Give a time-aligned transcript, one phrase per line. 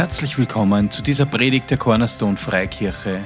[0.00, 3.22] Herzlich willkommen zu dieser Predigt der Cornerstone Freikirche.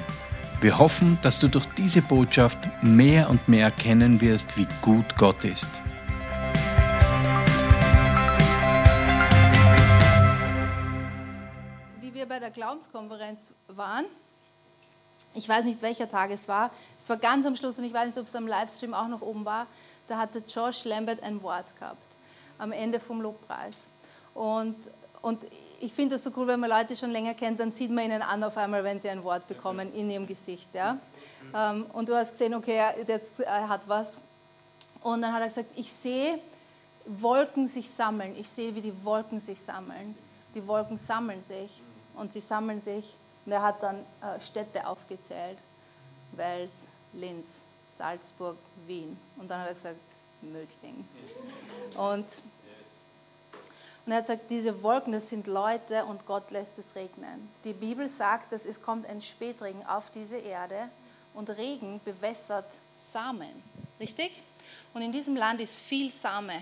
[0.60, 5.44] Wir hoffen, dass du durch diese Botschaft mehr und mehr erkennen wirst, wie gut Gott
[5.44, 5.70] ist.
[12.00, 14.06] Wie wir bei der Glaubenskonferenz waren,
[15.34, 18.06] ich weiß nicht, welcher Tag es war, es war ganz am Schluss und ich weiß
[18.06, 19.68] nicht, ob es am Livestream auch noch oben war,
[20.08, 22.16] da hatte Josh Lambert ein Wort gehabt,
[22.58, 23.86] am Ende vom Lobpreis.
[24.34, 24.74] Und,
[25.22, 25.46] und
[25.84, 28.22] ich finde das so cool, wenn man Leute schon länger kennt, dann sieht man ihnen
[28.22, 30.68] an auf einmal, wenn sie ein Wort bekommen in ihrem Gesicht.
[30.72, 30.96] Ja?
[31.54, 34.18] Ähm, und du hast gesehen, okay, jetzt er hat was.
[35.02, 36.38] Und dann hat er gesagt, ich sehe
[37.04, 38.34] Wolken sich sammeln.
[38.38, 40.16] Ich sehe, wie die Wolken sich sammeln.
[40.54, 41.82] Die Wolken sammeln sich
[42.14, 43.04] und sie sammeln sich.
[43.44, 45.58] Und er hat dann äh, Städte aufgezählt.
[46.32, 49.18] Wels, Linz, Salzburg, Wien.
[49.36, 49.96] Und dann hat er gesagt,
[50.40, 51.06] Mödling.
[51.96, 52.26] Und
[54.06, 57.48] und er hat gesagt, diese Wolken, das sind Leute und Gott lässt es regnen.
[57.64, 60.90] Die Bibel sagt, dass es kommt ein Spätregen auf diese Erde
[61.32, 63.62] und Regen bewässert Samen.
[63.98, 64.42] Richtig?
[64.92, 66.60] Und in diesem Land ist viel Same.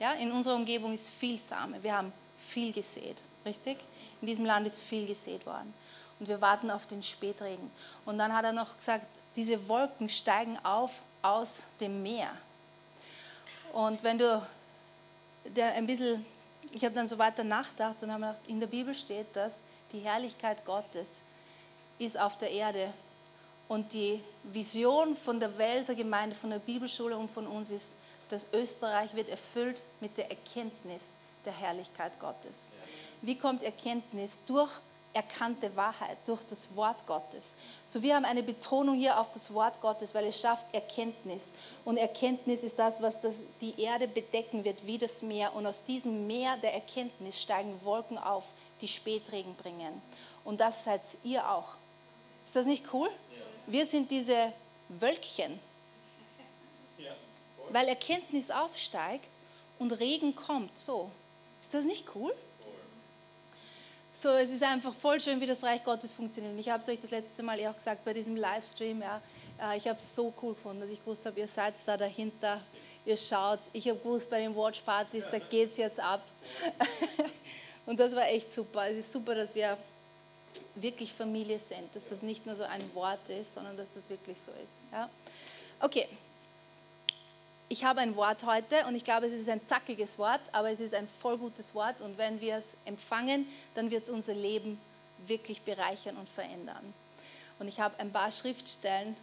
[0.00, 1.80] Ja, in unserer Umgebung ist viel Same.
[1.82, 2.12] Wir haben
[2.48, 3.22] viel gesät.
[3.44, 3.78] Richtig?
[4.20, 5.72] In diesem Land ist viel gesät worden.
[6.18, 7.70] Und wir warten auf den Spätregen.
[8.04, 10.90] Und dann hat er noch gesagt, diese Wolken steigen auf
[11.22, 12.30] aus dem Meer.
[13.72, 14.42] Und wenn du
[15.44, 16.24] der ein bisschen
[16.72, 20.00] ich habe dann so weiter nachgedacht und habe gedacht, in der Bibel steht, dass die
[20.00, 21.22] Herrlichkeit Gottes
[21.98, 22.92] ist auf der Erde.
[23.68, 27.96] Und die Vision von der Welser Gemeinde, von der Bibelschule und von uns ist,
[28.28, 32.70] dass Österreich wird erfüllt mit der Erkenntnis der Herrlichkeit Gottes.
[33.22, 34.42] Wie kommt Erkenntnis?
[34.46, 34.70] Durch
[35.12, 37.54] erkannte Wahrheit durch das Wort Gottes.
[37.84, 41.52] So wir haben eine Betonung hier auf das Wort Gottes, weil es schafft Erkenntnis.
[41.84, 45.54] Und Erkenntnis ist das, was das, die Erde bedecken wird wie das Meer.
[45.54, 48.44] Und aus diesem Meer der Erkenntnis steigen Wolken auf,
[48.80, 50.00] die Spätregen bringen.
[50.44, 51.74] Und das seid ihr auch.
[52.44, 53.10] Ist das nicht cool?
[53.66, 54.52] Wir sind diese
[54.88, 55.58] Wölkchen.
[57.70, 59.30] Weil Erkenntnis aufsteigt
[59.78, 60.76] und Regen kommt.
[60.76, 61.10] So.
[61.60, 62.34] Ist das nicht cool?
[64.12, 66.58] So, es ist einfach voll schön, wie das Reich Gottes funktioniert.
[66.58, 69.00] Ich habe es euch das letzte Mal auch gesagt bei diesem Livestream.
[69.00, 69.22] Ja,
[69.60, 72.60] äh, ich habe es so cool gefunden, dass ich gewusst habe, ihr seid da dahinter,
[73.06, 73.60] ihr schaut.
[73.72, 76.22] Ich habe gewusst, bei den Watchpartys, da geht es jetzt ab.
[77.86, 78.88] Und das war echt super.
[78.90, 79.78] Es ist super, dass wir
[80.74, 84.40] wirklich Familie sind, dass das nicht nur so ein Wort ist, sondern dass das wirklich
[84.40, 84.80] so ist.
[84.92, 85.08] Ja?
[85.78, 86.08] Okay,
[87.70, 90.80] ich habe ein Wort heute und ich glaube, es ist ein zackiges Wort, aber es
[90.80, 94.78] ist ein voll gutes Wort und wenn wir es empfangen, dann wird es unser Leben
[95.28, 96.92] wirklich bereichern und verändern.
[97.60, 99.16] Und ich habe ein paar Schriftstellen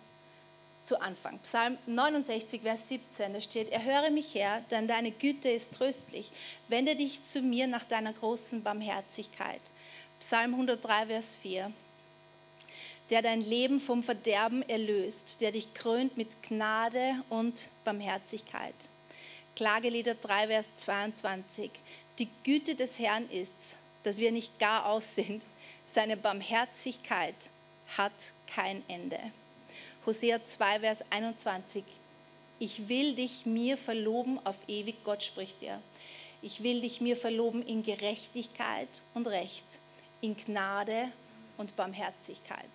[0.85, 1.37] zu Anfang.
[1.39, 6.31] Psalm 69, Vers 17, da steht, erhöre mich her, denn deine Güte ist tröstlich.
[6.69, 9.61] Wende dich zu mir nach deiner großen Barmherzigkeit.
[10.21, 11.69] Psalm 103, Vers 4
[13.09, 18.75] der dein Leben vom Verderben erlöst, der dich krönt mit Gnade und Barmherzigkeit.
[19.55, 21.71] Klagelieder 3, Vers 22.
[22.19, 25.43] Die Güte des Herrn ist, dass wir nicht gar aus sind.
[25.85, 27.35] Seine Barmherzigkeit
[27.97, 28.11] hat
[28.47, 29.19] kein Ende.
[30.05, 31.83] Hosea 2, Vers 21.
[32.59, 35.81] Ich will dich mir verloben auf ewig, Gott spricht dir.
[36.41, 39.65] Ich will dich mir verloben in Gerechtigkeit und Recht,
[40.21, 41.09] in Gnade
[41.57, 42.69] und Barmherzigkeit.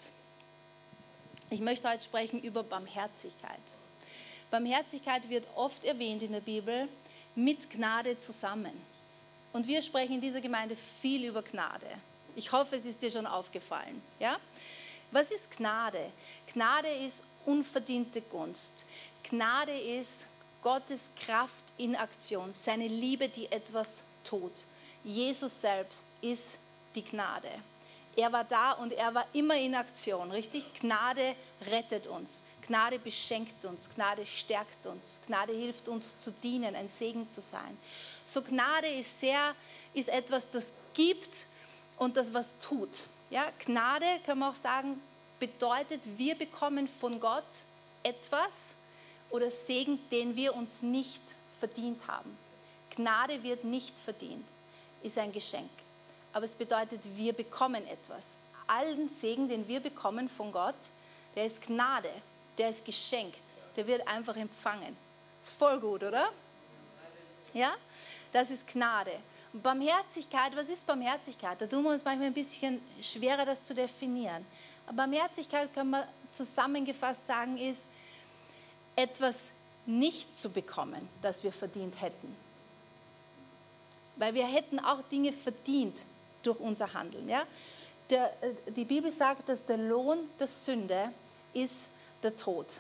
[1.53, 3.61] Ich möchte heute sprechen über Barmherzigkeit.
[4.51, 6.89] Barmherzigkeit wird oft erwähnt in der Bibel
[7.35, 8.73] mit Gnade zusammen.
[9.53, 11.89] Und wir sprechen in dieser Gemeinde viel über Gnade.
[12.37, 14.01] Ich hoffe, es ist dir schon aufgefallen.
[14.19, 14.39] Ja?
[15.11, 16.11] Was ist Gnade?
[16.55, 18.87] Gnade ist unverdiente Gunst.
[19.23, 20.29] Gnade ist
[20.63, 24.65] Gottes Kraft in Aktion, seine Liebe, die etwas tut.
[25.05, 26.59] Jesus selbst ist
[26.95, 27.51] die Gnade.
[28.15, 30.65] Er war da und er war immer in Aktion, richtig?
[30.81, 31.35] Gnade
[31.71, 37.31] rettet uns, Gnade beschenkt uns, Gnade stärkt uns, Gnade hilft uns zu dienen, ein Segen
[37.31, 37.79] zu sein.
[38.27, 39.55] So Gnade ist sehr,
[39.95, 41.47] ist etwas, das gibt
[41.97, 43.05] und das was tut.
[43.31, 45.01] Ja, Gnade, können wir auch sagen,
[45.41, 47.43] bedeutet, wir bekommen von Gott
[48.03, 48.75] etwas
[49.31, 51.23] oder Segen, den wir uns nicht
[51.61, 52.37] verdient haben.
[52.95, 54.47] Gnade wird nicht verdient,
[55.03, 55.71] ist ein Geschenk
[56.33, 58.37] aber es bedeutet, wir bekommen etwas.
[58.67, 60.75] Allen Segen, den wir bekommen von Gott,
[61.35, 62.11] der ist Gnade,
[62.59, 63.43] der ist geschenkt,
[63.77, 64.97] der wird einfach empfangen.
[65.43, 66.31] Ist voll gut, oder?
[67.53, 67.75] Ja,
[68.33, 69.13] das ist Gnade.
[69.53, 71.61] Und Barmherzigkeit, was ist Barmherzigkeit?
[71.61, 74.47] Da tun wir uns manchmal ein bisschen schwerer, das zu definieren.
[74.87, 77.87] Aber Barmherzigkeit kann man zusammengefasst sagen, ist
[78.97, 79.53] etwas
[79.85, 82.37] nicht zu bekommen, das wir verdient hätten.
[84.17, 86.03] Weil wir hätten auch Dinge verdient,
[86.43, 87.29] durch unser Handeln.
[87.29, 87.45] Ja?
[88.11, 91.13] Der, äh, die Bibel sagt, dass der Lohn der Sünde
[91.55, 91.89] ist
[92.23, 92.79] der Tod.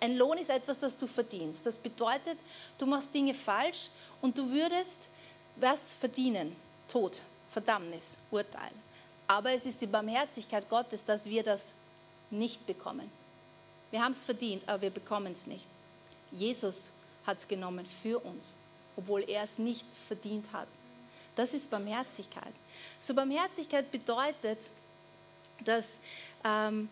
[0.00, 1.64] Ein Lohn ist etwas, das du verdienst.
[1.64, 2.38] Das bedeutet,
[2.78, 3.90] du machst Dinge falsch
[4.20, 5.08] und du würdest
[5.56, 6.54] was verdienen?
[6.88, 8.70] Tod, Verdammnis, Urteil.
[9.26, 11.74] Aber es ist die Barmherzigkeit Gottes, dass wir das
[12.30, 13.10] nicht bekommen.
[13.90, 15.64] Wir haben es verdient, aber wir bekommen es nicht.
[16.32, 16.92] Jesus
[17.26, 18.56] hat es genommen für uns,
[18.96, 20.68] obwohl er es nicht verdient hat.
[21.36, 22.52] Das ist Barmherzigkeit.
[22.98, 24.70] So Barmherzigkeit bedeutet,
[25.64, 26.00] dass
[26.44, 26.88] ähm,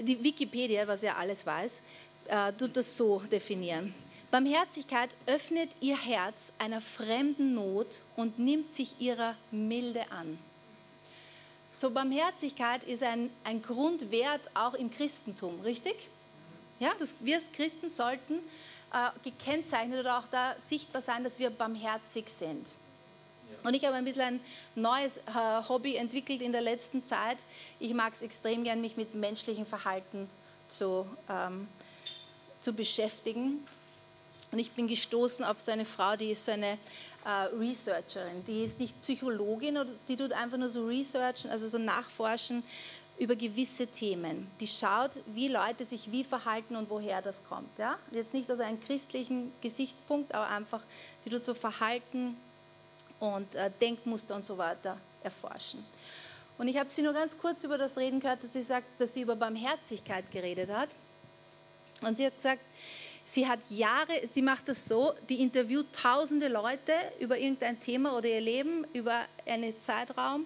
[0.00, 1.82] die Wikipedia, was ja alles weiß,
[2.28, 3.94] äh, tut das so definieren.
[4.30, 10.38] Barmherzigkeit öffnet ihr Herz einer fremden Not und nimmt sich ihrer Milde an.
[11.70, 15.96] So Barmherzigkeit ist ein, ein Grundwert auch im Christentum, richtig?
[16.80, 18.34] Ja, das, wir Christen sollten
[18.92, 22.76] äh, gekennzeichnet oder auch da sichtbar sein, dass wir barmherzig sind.
[23.64, 24.40] Und ich habe ein bisschen ein
[24.74, 27.38] neues äh, Hobby entwickelt in der letzten Zeit.
[27.78, 30.28] Ich mag es extrem gern, mich mit menschlichem Verhalten
[30.68, 31.68] zu, ähm,
[32.60, 33.66] zu beschäftigen.
[34.50, 36.78] Und ich bin gestoßen auf so eine Frau, die ist so eine
[37.24, 37.28] äh,
[37.58, 38.44] Researcherin.
[38.46, 39.78] Die ist nicht Psychologin,
[40.08, 42.62] die tut einfach nur so Researchen, also so nachforschen
[43.18, 44.50] über gewisse Themen.
[44.60, 47.78] Die schaut, wie Leute sich wie verhalten und woher das kommt.
[47.78, 47.96] Ja?
[48.10, 50.80] Jetzt nicht aus einem christlichen Gesichtspunkt, aber einfach,
[51.24, 52.36] die tut so Verhalten
[53.22, 55.84] und äh, Denkmuster und so weiter erforschen.
[56.58, 59.14] Und ich habe sie nur ganz kurz über das reden gehört, dass sie sagt, dass
[59.14, 60.88] sie über Barmherzigkeit geredet hat.
[62.00, 62.62] Und sie hat gesagt,
[63.24, 68.28] sie hat Jahre, sie macht das so, die interviewt tausende Leute über irgendein Thema oder
[68.28, 70.44] ihr Leben, über einen Zeitraum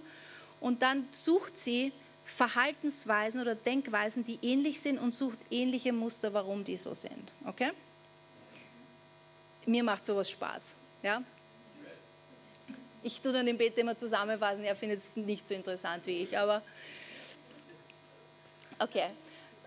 [0.61, 1.93] und dann sucht sie
[2.27, 7.33] Verhaltensweisen oder Denkweisen, die ähnlich sind und sucht ähnliche Muster, warum die so sind.
[7.47, 7.71] Okay?
[9.65, 10.75] Mir macht sowas Spaß.
[11.03, 11.23] Ja?
[13.07, 16.37] Ich tue dann im Bett immer zusammenfassen, er findet es nicht so interessant wie ich,
[16.37, 16.61] aber
[18.81, 19.11] okay.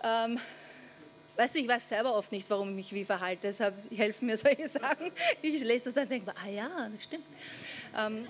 [0.04, 0.38] Ähm,
[1.36, 4.36] weißt du, ich weiß selber oft nicht, warum ich mich wie verhalte, deshalb helfen mir
[4.36, 5.10] solche Sachen.
[5.40, 7.24] Ich lese das dann und denke, ah ja, das stimmt.
[7.96, 8.28] Ähm,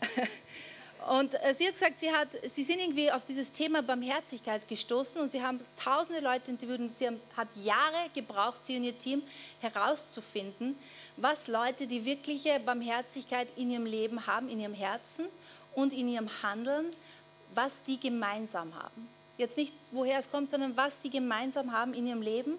[1.18, 5.20] und äh, sie hat gesagt, sie, hat, sie sind irgendwie auf dieses Thema Barmherzigkeit gestoßen
[5.20, 8.96] und sie haben tausende Leute interviewt und sie haben, hat Jahre gebraucht, sie und ihr
[8.96, 9.20] Team
[9.60, 10.78] herauszufinden,
[11.20, 15.26] was Leute, die wirkliche Barmherzigkeit in ihrem Leben haben, in ihrem Herzen
[15.74, 16.86] und in ihrem Handeln,
[17.54, 19.08] was die gemeinsam haben.
[19.36, 22.54] Jetzt nicht, woher es kommt, sondern was die gemeinsam haben in ihrem Leben,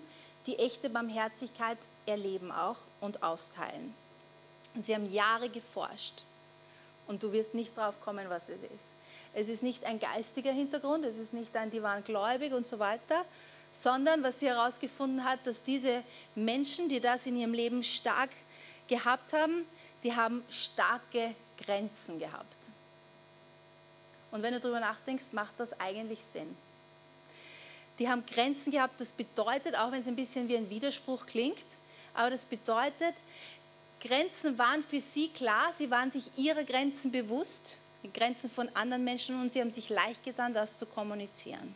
[0.46, 3.94] die echte Barmherzigkeit erleben auch und austeilen.
[4.76, 6.24] Und sie haben Jahre geforscht
[7.08, 8.94] und du wirst nicht drauf kommen, was es ist.
[9.34, 12.80] Es ist nicht ein geistiger Hintergrund, es ist nicht ein, die waren gläubig und so
[12.80, 13.26] weiter,
[13.72, 16.04] sondern was sie herausgefunden hat, dass diese
[16.36, 18.30] Menschen, die das in ihrem Leben stark
[18.90, 19.66] gehabt haben,
[20.04, 22.58] die haben starke Grenzen gehabt.
[24.32, 26.56] Und wenn du darüber nachdenkst, macht das eigentlich Sinn.
[27.98, 31.66] Die haben Grenzen gehabt, das bedeutet, auch wenn es ein bisschen wie ein Widerspruch klingt,
[32.14, 33.16] aber das bedeutet,
[34.02, 39.04] Grenzen waren für sie klar, sie waren sich ihrer Grenzen bewusst, die Grenzen von anderen
[39.04, 41.76] Menschen und sie haben sich leicht getan, das zu kommunizieren.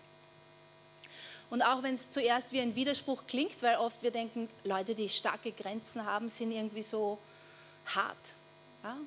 [1.49, 5.09] Und auch wenn es zuerst wie ein Widerspruch klingt, weil oft wir denken, Leute, die
[5.09, 7.17] starke Grenzen haben, sind irgendwie so
[7.85, 8.33] hart.
[8.83, 8.97] Ja?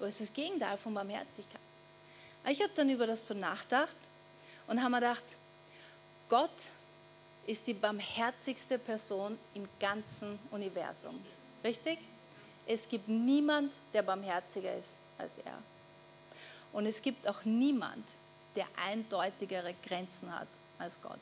[0.00, 1.60] Es ist das Gegenteil von Barmherzigkeit.
[2.48, 3.96] Ich habe dann über das so nachgedacht
[4.66, 5.24] und habe mir gedacht,
[6.28, 6.50] Gott
[7.46, 11.18] ist die barmherzigste Person im ganzen Universum.
[11.64, 11.98] Richtig?
[12.66, 15.58] Es gibt niemand, der barmherziger ist als er.
[16.72, 18.04] Und es gibt auch niemand,
[18.54, 21.18] der eindeutigere Grenzen hat als Gott.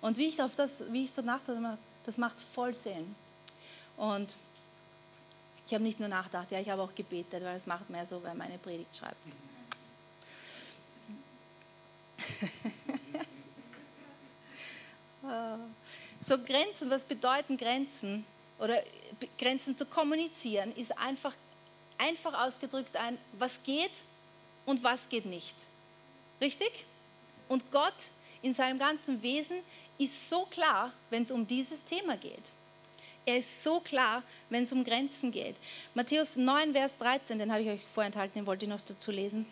[0.00, 3.14] Und wie ich auf das, wie ich so nachdachte, das macht voll Sinn.
[3.96, 4.36] Und
[5.66, 8.22] ich habe nicht nur nachgedacht, ja, ich habe auch gebetet, weil es macht mehr so,
[8.22, 9.16] wenn meine Predigt schreibt.
[16.20, 18.24] so Grenzen, was bedeuten Grenzen?
[18.58, 18.82] Oder
[19.38, 21.34] Grenzen zu kommunizieren, ist einfach,
[21.98, 23.92] einfach ausgedrückt ein, was geht
[24.64, 25.54] und was geht nicht.
[26.40, 26.86] Richtig?
[27.48, 27.94] Und Gott
[28.42, 29.58] in seinem ganzen Wesen
[29.98, 32.52] ist so klar, wenn es um dieses Thema geht.
[33.26, 35.56] Er ist so klar, wenn es um Grenzen geht.
[35.94, 39.44] Matthäus 9, Vers 13, den habe ich euch vorenthalten, den wollte ich noch dazu lesen.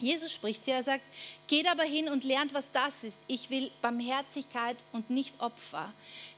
[0.00, 1.04] Jesus spricht hier, er sagt,
[1.46, 3.20] geht aber hin und lernt, was das ist.
[3.28, 5.92] Ich will Barmherzigkeit und nicht Opfer.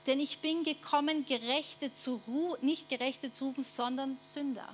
[0.06, 4.68] Denn ich bin gekommen, Gerechte zu rufen, nicht Gerechte zu rufen, sondern Sünder.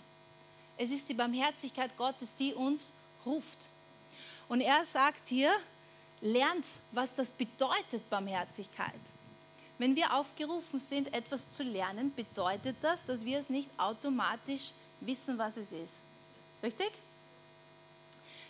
[0.77, 2.93] Es ist die Barmherzigkeit Gottes, die uns
[3.25, 3.69] ruft.
[4.49, 5.53] Und er sagt hier,
[6.23, 9.01] lernt, was das bedeutet, Barmherzigkeit.
[9.79, 15.37] Wenn wir aufgerufen sind, etwas zu lernen, bedeutet das, dass wir es nicht automatisch wissen,
[15.37, 16.03] was es ist.
[16.63, 16.93] Richtig?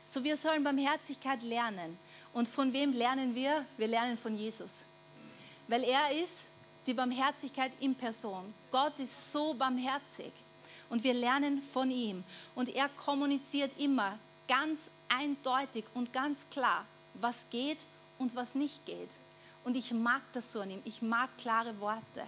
[0.05, 1.99] So, wir sollen Barmherzigkeit lernen.
[2.35, 3.65] Und von wem lernen wir?
[3.79, 4.85] Wir lernen von Jesus.
[5.69, 6.49] Weil er ist
[6.87, 8.53] die Barmherzigkeit in Person.
[8.71, 10.33] Gott ist so barmherzig.
[10.91, 12.25] Und wir lernen von ihm.
[12.55, 17.85] Und er kommuniziert immer ganz eindeutig und ganz klar, was geht
[18.19, 19.11] und was nicht geht.
[19.65, 20.83] Und ich mag das so an ihm.
[20.85, 22.25] Ich mag klare Worte.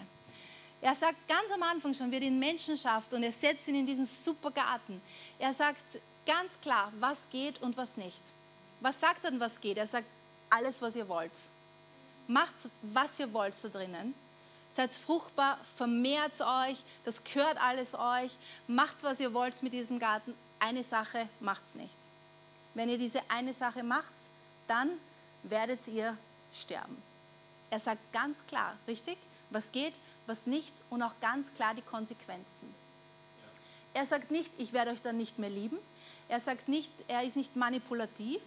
[0.81, 3.77] Er sagt ganz am Anfang schon, wie er den Menschen schafft und er setzt ihn
[3.77, 5.01] in diesen super Garten.
[5.39, 5.83] Er sagt
[6.27, 8.21] ganz klar, was geht und was nicht.
[8.81, 9.79] Was sagt er denn, was geht?
[9.79, 10.07] Er sagt,
[10.51, 11.33] alles, was ihr wollt.
[12.29, 14.15] Macht, was ihr wollt so drinnen.
[14.73, 18.33] Seid fruchtbar, vermehrt euch, das gehört alles euch.
[18.67, 20.35] Macht, was ihr wollt mit diesem Garten.
[20.59, 21.97] Eine Sache macht's nicht.
[22.75, 24.15] Wenn ihr diese eine Sache macht,
[24.67, 24.91] dann
[25.43, 26.17] werdet ihr
[26.53, 27.03] sterben.
[27.71, 29.19] Er sagt ganz klar, richtig,
[29.51, 29.95] was geht,
[30.27, 32.75] was nicht und auch ganz klar die Konsequenzen.
[33.93, 35.79] Er sagt nicht, ich werde euch dann nicht mehr lieben.
[36.29, 38.41] Er sagt nicht, er ist nicht manipulativ.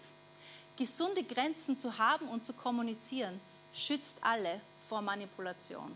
[0.76, 3.40] Gesunde Grenzen zu haben und zu kommunizieren
[3.74, 4.60] schützt alle
[4.90, 5.96] vor Manipulation.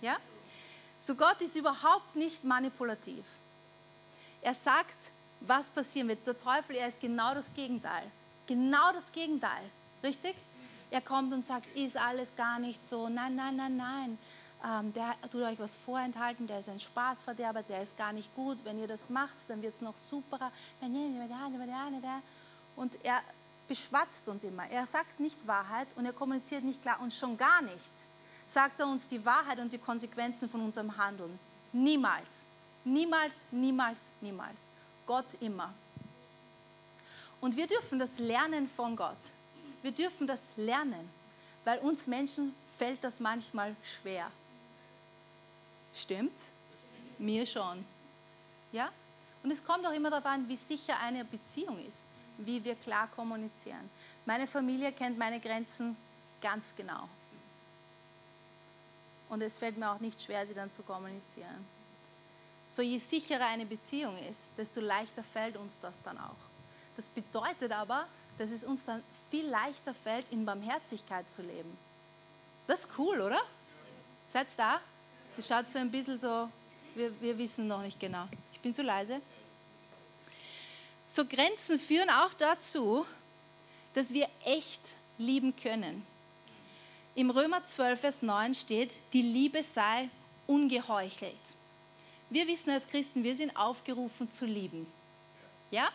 [0.00, 0.16] Ja?
[1.00, 3.24] So Gott ist überhaupt nicht manipulativ.
[4.42, 6.26] Er sagt, was passieren wird.
[6.26, 8.10] Der Teufel, er ist genau das Gegenteil.
[8.50, 9.62] Genau das Gegenteil.
[10.02, 10.34] Richtig?
[10.90, 13.08] Er kommt und sagt, ist alles gar nicht so.
[13.08, 14.18] Nein, nein, nein, nein.
[14.64, 18.58] Ähm, der tut euch was vorenthalten, der ist ein Spaßverderber, der ist gar nicht gut.
[18.64, 20.50] Wenn ihr das macht, dann wird es noch superer.
[22.74, 23.22] Und er
[23.68, 24.68] beschwatzt uns immer.
[24.68, 27.92] Er sagt nicht Wahrheit und er kommuniziert nicht klar und schon gar nicht
[28.50, 31.38] sagt er uns die Wahrheit und die Konsequenzen von unserem Handeln.
[31.72, 32.46] Niemals.
[32.84, 34.58] Niemals, niemals, niemals.
[35.06, 35.72] Gott immer.
[37.40, 39.16] Und wir dürfen das lernen von Gott.
[39.82, 41.08] Wir dürfen das lernen,
[41.64, 44.30] weil uns Menschen fällt das manchmal schwer.
[45.94, 46.38] Stimmt?
[47.18, 47.84] Mir schon.
[48.72, 48.90] Ja?
[49.42, 52.04] Und es kommt auch immer darauf an, wie sicher eine Beziehung ist,
[52.38, 53.90] wie wir klar kommunizieren.
[54.26, 55.96] Meine Familie kennt meine Grenzen
[56.40, 57.08] ganz genau.
[59.30, 61.66] Und es fällt mir auch nicht schwer, sie dann zu kommunizieren.
[62.68, 66.49] So je sicherer eine Beziehung ist, desto leichter fällt uns das dann auch.
[67.00, 71.78] Das bedeutet aber, dass es uns dann viel leichter fällt, in Barmherzigkeit zu leben.
[72.66, 73.40] Das ist cool, oder?
[74.28, 74.82] Seid da?
[75.38, 76.50] Es schaut so ein bisschen so,
[76.94, 78.28] wir, wir wissen noch nicht genau.
[78.52, 79.22] Ich bin zu leise.
[81.08, 83.06] So Grenzen führen auch dazu,
[83.94, 86.06] dass wir echt lieben können.
[87.14, 90.10] Im Römer 12, Vers 9 steht, die Liebe sei
[90.46, 91.54] ungeheuchelt.
[92.28, 94.86] Wir wissen als Christen, wir sind aufgerufen zu lieben.
[95.70, 95.88] Ja?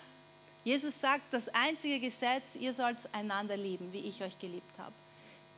[0.66, 4.94] Jesus sagt, das einzige Gesetz, ihr sollt einander lieben, wie ich euch geliebt habe.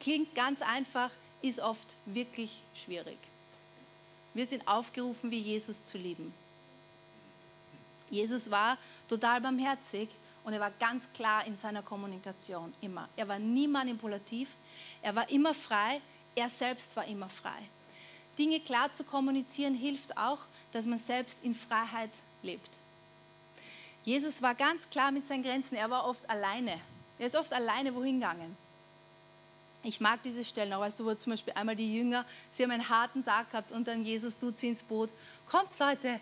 [0.02, 1.10] Klingt ganz einfach,
[1.42, 3.18] ist oft wirklich schwierig.
[4.34, 6.34] Wir sind aufgerufen, wie Jesus zu lieben.
[8.10, 10.10] Jesus war total barmherzig
[10.44, 13.08] und er war ganz klar in seiner Kommunikation, immer.
[13.16, 14.50] Er war nie manipulativ,
[15.02, 16.02] er war immer frei,
[16.36, 17.58] er selbst war immer frei.
[18.38, 20.40] Dinge klar zu kommunizieren hilft auch,
[20.74, 22.12] dass man selbst in Freiheit
[22.44, 22.70] lebt.
[24.08, 25.76] Jesus war ganz klar mit seinen Grenzen.
[25.76, 26.80] Er war oft alleine.
[27.20, 28.56] Er ist oft alleine wohin gegangen.
[29.84, 32.72] Ich mag diese Stellen auch, weißt du, wo zum Beispiel einmal die Jünger, sie haben
[32.72, 35.10] einen harten Tag gehabt und dann Jesus tut sie ins Boot.
[35.52, 36.22] Kommt Leute,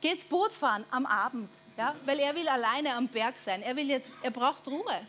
[0.00, 3.60] geht's Boot fahren am Abend, ja, weil er will alleine am Berg sein.
[3.60, 5.06] Er will jetzt, er braucht Ruhe.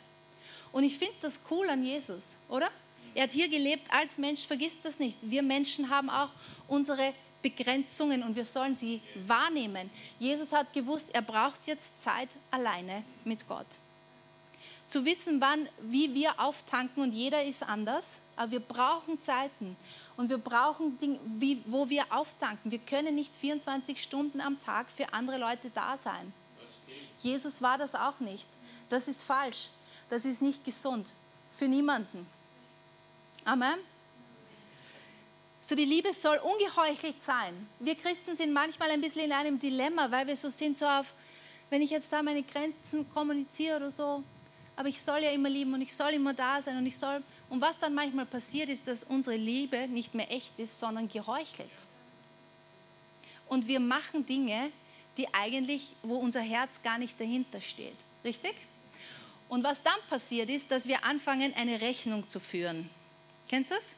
[0.74, 2.70] Und ich finde das cool an Jesus, oder?
[3.16, 5.18] Er hat hier gelebt als Mensch, vergisst das nicht.
[5.22, 6.32] Wir Menschen haben auch
[6.68, 9.90] unsere Begrenzungen und wir sollen sie wahrnehmen.
[10.20, 13.68] Jesus hat gewusst, er braucht jetzt Zeit alleine mit Gott.
[14.88, 19.76] Zu wissen, wann, wie wir auftanken und jeder ist anders, aber wir brauchen Zeiten
[20.16, 22.72] und wir brauchen Dinge, wie, wo wir auftanken.
[22.72, 26.34] Wir können nicht 24 Stunden am Tag für andere Leute da sein.
[27.20, 28.48] Jesus war das auch nicht.
[28.90, 29.70] Das ist falsch.
[30.10, 31.14] Das ist nicht gesund.
[31.58, 32.26] Für niemanden.
[33.44, 33.78] Amen.
[35.68, 37.68] So die Liebe soll ungeheuchelt sein.
[37.80, 41.14] Wir Christen sind manchmal ein bisschen in einem Dilemma, weil wir so sind, so auf,
[41.70, 44.24] wenn ich jetzt da meine Grenzen kommuniziere oder so,
[44.78, 47.22] aber ich soll ja immer lieben und ich soll immer da sein und ich soll.
[47.50, 51.70] Und was dann manchmal passiert ist, dass unsere Liebe nicht mehr echt ist, sondern geheuchelt.
[53.50, 54.72] Und wir machen Dinge,
[55.18, 57.98] die eigentlich, wo unser Herz gar nicht dahinter steht.
[58.24, 58.56] Richtig?
[59.50, 62.90] Und was dann passiert ist, dass wir anfangen, eine Rechnung zu führen.
[63.50, 63.98] Kennst du das?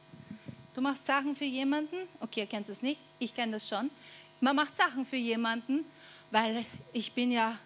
[0.74, 3.90] Du machst Sachen für jemanden, okay, ihr kennt es nicht, ich kenne das schon.
[4.40, 5.84] Man macht Sachen für jemanden,
[6.30, 7.58] weil ich bin ja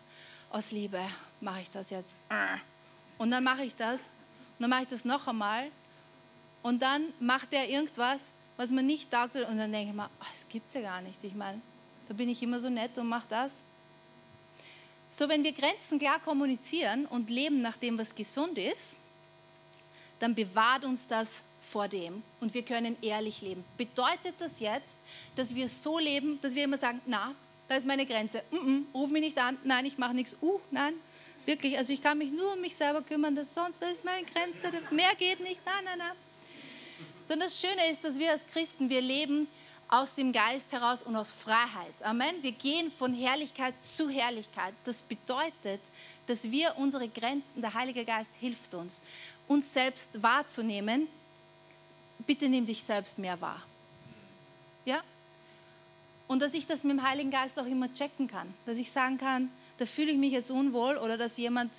[0.50, 1.00] aus Liebe,
[1.40, 2.16] mache ich das jetzt.
[3.18, 4.10] Und dann mache ich das,
[4.58, 5.70] und dann mache ich das noch einmal.
[6.62, 9.36] Und dann macht er irgendwas, was man nicht taugt.
[9.36, 11.22] Und dann denke ich mir, oh, das gibt es ja gar nicht.
[11.22, 11.60] Ich meine,
[12.08, 13.62] da bin ich immer so nett und mache das.
[15.10, 18.96] So, wenn wir Grenzen klar kommunizieren und leben nach dem, was gesund ist,
[20.18, 23.64] dann bewahrt uns das vor dem und wir können ehrlich leben.
[23.76, 24.98] Bedeutet das jetzt,
[25.36, 27.34] dass wir so leben, dass wir immer sagen, na,
[27.68, 30.60] da ist meine Grenze, mm -mm, ruf mich nicht an, nein, ich mache nichts, uh,
[30.70, 30.94] nein,
[31.46, 34.24] wirklich, also ich kann mich nur um mich selber kümmern, das sonst das ist meine
[34.24, 36.16] Grenze, mehr geht nicht, nein, nein, nein.
[37.24, 39.48] Sondern das Schöne ist, dass wir als Christen, wir leben
[39.88, 41.94] aus dem Geist heraus und aus Freiheit.
[42.02, 42.42] Amen.
[42.42, 44.74] Wir gehen von Herrlichkeit zu Herrlichkeit.
[44.84, 45.80] Das bedeutet,
[46.26, 49.02] dass wir unsere Grenzen, der Heilige Geist hilft uns,
[49.46, 51.06] uns selbst wahrzunehmen.
[52.26, 53.62] Bitte nimm dich selbst mehr wahr.
[54.84, 55.02] Ja?
[56.26, 58.52] Und dass ich das mit dem Heiligen Geist auch immer checken kann.
[58.66, 61.70] Dass ich sagen kann, da fühle ich mich jetzt unwohl oder dass jemand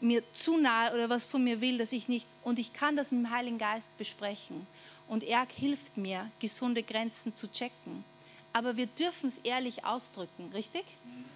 [0.00, 3.12] mir zu nahe oder was von mir will, dass ich nicht, und ich kann das
[3.12, 4.66] mit dem Heiligen Geist besprechen.
[5.08, 8.04] Und er hilft mir, gesunde Grenzen zu checken.
[8.52, 10.84] Aber wir dürfen es ehrlich ausdrücken, richtig?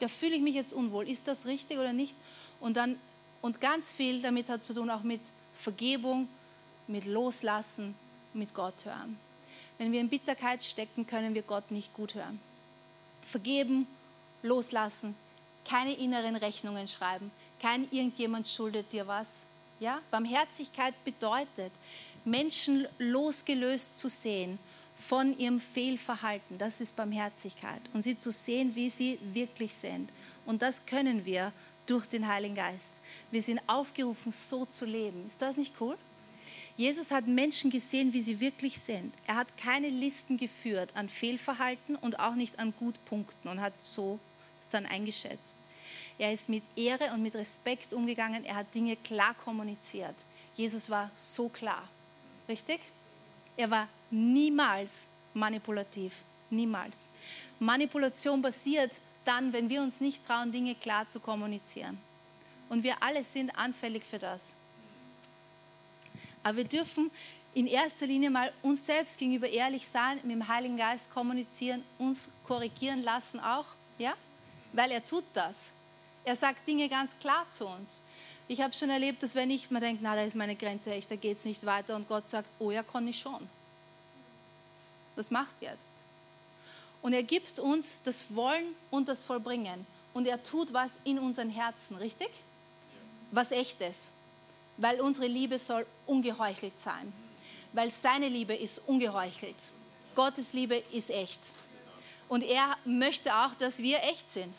[0.01, 1.09] Da fühle ich mich jetzt unwohl.
[1.09, 2.15] Ist das richtig oder nicht?
[2.61, 2.97] Und, dann,
[3.43, 5.21] und ganz viel damit hat zu tun auch mit
[5.55, 6.29] Vergebung,
[6.87, 7.95] mit Loslassen,
[8.35, 9.19] mit Gott hören.
[9.79, 12.41] Wenn wir in Bitterkeit stecken, können wir Gott nicht gut hören.
[13.27, 13.87] Vergeben,
[14.43, 15.17] loslassen,
[15.65, 19.45] keine inneren Rechnungen schreiben, kein irgendjemand schuldet dir was.
[19.81, 20.01] Ja?
[20.11, 21.73] Barmherzigkeit bedeutet,
[22.25, 24.59] Menschen losgelöst zu sehen
[24.97, 26.59] von ihrem Fehlverhalten.
[26.59, 27.81] Das ist Barmherzigkeit.
[27.93, 30.11] Und sie zu sehen, wie sie wirklich sind.
[30.47, 31.53] Und das können wir
[31.87, 32.93] durch den Heiligen Geist.
[33.31, 35.27] Wir sind aufgerufen, so zu leben.
[35.27, 35.97] Ist das nicht cool?
[36.77, 39.15] Jesus hat Menschen gesehen, wie sie wirklich sind.
[39.27, 44.19] Er hat keine Listen geführt an Fehlverhalten und auch nicht an Gutpunkten und hat so
[44.61, 45.57] es dann eingeschätzt.
[46.19, 48.45] Er ist mit Ehre und mit Respekt umgegangen.
[48.45, 50.15] Er hat Dinge klar kommuniziert.
[50.57, 51.89] Jesus war so klar.
[52.49, 52.81] Richtig?
[53.57, 56.15] Er war niemals manipulativ.
[56.51, 57.09] Niemals.
[57.59, 61.99] Manipulation passiert dann, wenn wir uns nicht trauen, Dinge klar zu kommunizieren.
[62.69, 64.55] Und wir alle sind anfällig für das.
[66.45, 67.11] Aber wir dürfen
[67.55, 72.31] in erster Linie mal uns selbst gegenüber ehrlich sein, mit dem Heiligen Geist kommunizieren, uns
[72.47, 73.67] korrigieren lassen auch,
[73.99, 74.15] ja?
[74.73, 75.73] Weil er tut das.
[76.25, 78.03] Er sagt Dinge ganz klar zu uns.
[78.47, 81.11] Ich habe schon erlebt, dass wenn ich mir denke, na, da ist meine Grenze echt,
[81.11, 83.49] da geht es nicht weiter und Gott sagt, oh ja, kann ich schon.
[85.17, 85.93] Was machst du jetzt?
[87.01, 89.87] Und er gibt uns das Wollen und das Vollbringen.
[90.13, 92.31] Und er tut was in unseren Herzen, richtig?
[93.31, 94.11] Was echtes.
[94.77, 97.13] Weil unsere Liebe soll ungeheuchelt sein.
[97.73, 99.57] Weil seine Liebe ist ungeheuchelt.
[100.15, 101.41] Gottes Liebe ist echt.
[102.29, 104.55] Und er möchte auch, dass wir echt sind.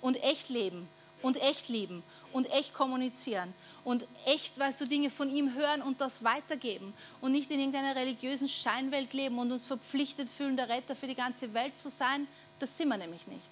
[0.00, 0.88] Und echt leben.
[1.22, 3.52] Und echt lieben und echt kommunizieren
[3.84, 7.96] und echt, weißt du, Dinge von ihm hören und das weitergeben und nicht in irgendeiner
[7.96, 12.28] religiösen Scheinwelt leben und uns verpflichtet fühlen, der Retter für die ganze Welt zu sein.
[12.58, 13.50] Das sind wir nämlich nicht.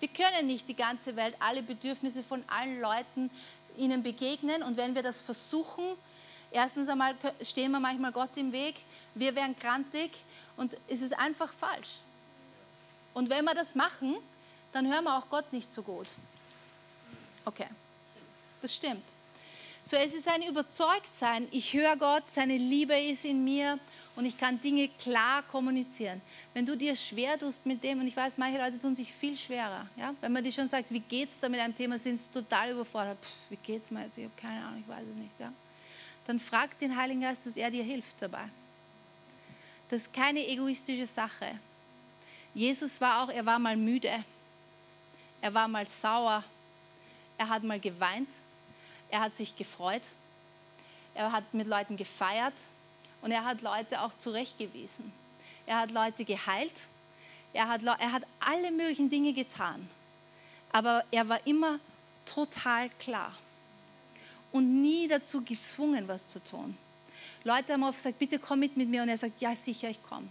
[0.00, 3.30] Wir können nicht die ganze Welt, alle Bedürfnisse von allen Leuten
[3.76, 5.84] ihnen begegnen und wenn wir das versuchen,
[6.50, 8.76] erstens einmal stehen wir manchmal Gott im Weg,
[9.14, 10.10] wir werden krantig
[10.56, 12.00] und es ist einfach falsch.
[13.12, 14.16] Und wenn wir das machen,
[14.72, 16.08] dann hören wir auch Gott nicht so gut.
[17.44, 17.68] Okay,
[18.62, 19.02] das stimmt.
[19.86, 21.46] So, es ist ein Überzeugtsein.
[21.50, 23.78] Ich höre Gott, seine Liebe ist in mir
[24.16, 26.22] und ich kann Dinge klar kommunizieren.
[26.54, 29.36] Wenn du dir schwer tust mit dem, und ich weiß, manche Leute tun sich viel
[29.36, 30.14] schwerer, ja?
[30.22, 32.70] wenn man dir schon sagt, wie geht es da mit einem Thema, sind sie total
[32.70, 33.18] überfordert.
[33.22, 34.16] Pff, wie geht es mir jetzt?
[34.16, 35.38] Ich habe keine Ahnung, ich weiß es nicht.
[35.38, 35.52] Ja?
[36.26, 38.48] Dann frag den Heiligen Geist, dass er dir hilft dabei.
[39.90, 41.58] Das ist keine egoistische Sache.
[42.54, 44.10] Jesus war auch, er war mal müde,
[45.42, 46.42] er war mal sauer,
[47.36, 48.30] er hat mal geweint,
[49.14, 50.02] er hat sich gefreut,
[51.14, 52.52] er hat mit Leuten gefeiert
[53.22, 55.12] und er hat Leute auch zurechtgewiesen.
[55.66, 56.72] Er hat Leute geheilt,
[57.52, 59.88] er hat, er hat alle möglichen Dinge getan,
[60.72, 61.78] aber er war immer
[62.26, 63.32] total klar
[64.50, 66.76] und nie dazu gezwungen, was zu tun.
[67.44, 70.02] Leute haben oft gesagt, bitte komm mit mit mir und er sagt, ja sicher, ich
[70.02, 70.26] komme.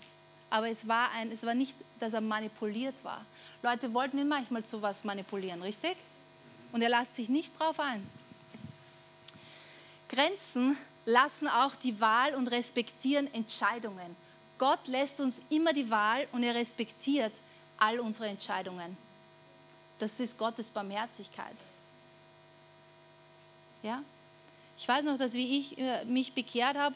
[0.49, 3.25] Aber es war, ein, es war nicht, dass er manipuliert war.
[3.61, 5.95] Leute wollten ihn manchmal zu was manipulieren, richtig?
[6.73, 8.05] und er lässt sich nicht drauf ein.
[10.13, 14.15] Grenzen lassen auch die Wahl und respektieren Entscheidungen.
[14.57, 17.33] Gott lässt uns immer die Wahl und er respektiert
[17.77, 18.95] all unsere Entscheidungen.
[19.99, 21.55] Das ist Gottes Barmherzigkeit.
[23.81, 24.03] Ja?
[24.77, 26.95] Ich weiß noch, dass wie ich äh, mich bekehrt habe,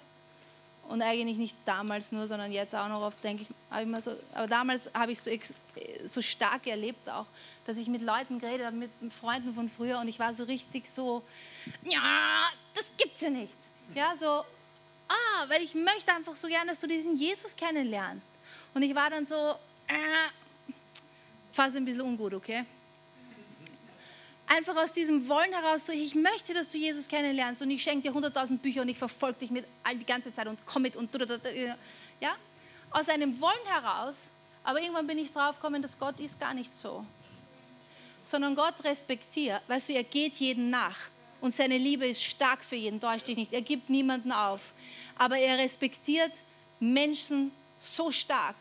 [0.88, 4.02] und eigentlich nicht damals nur, sondern jetzt auch noch oft denke ich, habe ich mal
[4.02, 5.32] so, aber damals habe ich so,
[6.06, 7.26] so stark erlebt auch,
[7.66, 10.88] dass ich mit Leuten geredet habe, mit Freunden von früher und ich war so richtig
[10.88, 11.24] so,
[11.84, 13.58] ja, das gibt's ja nicht.
[13.96, 14.44] Ja, so,
[15.08, 18.30] ah, weil ich möchte einfach so gern, dass du diesen Jesus kennenlernst.
[18.74, 19.56] Und ich war dann so,
[19.88, 20.74] äh,
[21.52, 22.66] fast ein bisschen ungut, okay?
[24.48, 28.10] Einfach aus diesem Wollen heraus, so ich möchte, dass du Jesus kennenlernst und ich schenke
[28.10, 30.96] dir 100.000 Bücher und ich verfolge dich mit all die ganze Zeit und komm mit
[30.96, 31.10] und
[32.22, 32.36] ja,
[32.92, 34.30] aus einem Wollen heraus.
[34.64, 37.06] Aber irgendwann bin ich drauf gekommen, dass Gott ist gar nicht so,
[38.24, 39.62] sondern Gott respektiert.
[39.68, 40.98] Weißt du, er geht jeden nach
[41.42, 43.00] und seine Liebe ist stark für jeden.
[43.00, 43.54] Täusch dich nicht.
[43.54, 44.62] Er gibt niemanden auf,
[45.18, 46.32] aber er respektiert
[46.80, 48.56] Menschen so stark,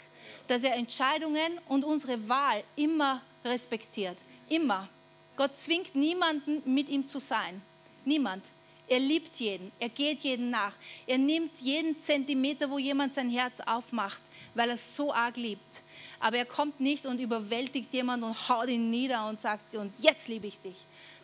[0.49, 4.19] dass er Entscheidungen und unsere Wahl immer respektiert.
[4.49, 4.89] Immer.
[5.37, 7.63] Gott zwingt niemanden, mit ihm zu sein.
[8.05, 8.51] Niemand.
[8.89, 9.73] Er liebt jeden.
[9.81, 10.75] Er geht jeden nach.
[11.07, 14.23] Er nimmt jeden Zentimeter, wo jemand sein Herz aufmacht,
[14.55, 15.83] weil er es so arg liebt.
[16.21, 20.29] Aber er kommt nicht und überwältigt jemanden und haut ihn nieder und sagt, und jetzt
[20.29, 20.77] liebe ich dich.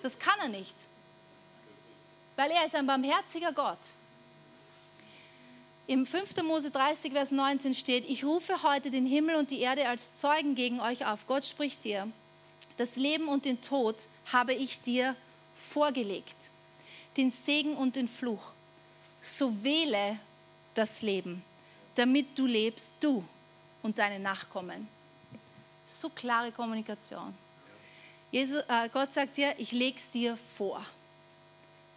[0.03, 0.75] Das kann er nicht.
[2.35, 3.79] Weil er ist ein barmherziger Gott.
[5.87, 6.43] Im 5.
[6.43, 10.55] Mose 30, Vers 19 steht, ich rufe heute den Himmel und die Erde als Zeugen
[10.55, 11.27] gegen euch auf.
[11.27, 12.09] Gott spricht dir,
[12.77, 15.15] das Leben und den Tod habe ich dir
[15.55, 16.37] vorgelegt,
[17.17, 18.43] den Segen und den Fluch.
[19.21, 20.19] So wähle
[20.75, 21.45] das Leben,
[21.95, 23.25] damit du lebst, du
[23.83, 24.89] und deine Nachkommen.
[25.87, 27.35] So klare Kommunikation.
[28.31, 30.85] Jesus, äh, Gott sagt dir, ich lege es dir vor.